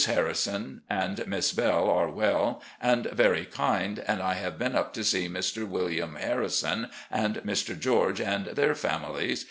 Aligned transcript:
Harrison 0.07 0.81
and 0.89 1.27
Miss 1.27 1.53
Belle 1.53 1.87
are 1.87 2.09
well 2.09 2.59
and 2.81 3.05
very 3.11 3.45
kmd, 3.45 4.03
and 4.07 4.19
I 4.19 4.33
have 4.33 4.57
been 4.57 4.75
up 4.75 4.95
to 4.95 5.03
see 5.03 5.29
Mr. 5.29 5.67
William 5.67 6.15
Harrison 6.15 6.89
and 7.11 7.35
Mr. 7.45 7.79
George 7.79 8.19
and 8.19 8.47
their 8.47 8.73
families. 8.73 9.39